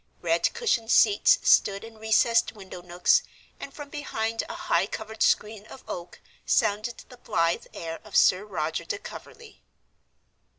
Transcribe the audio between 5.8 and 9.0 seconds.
oak sounded the blithe air of Sir Roger de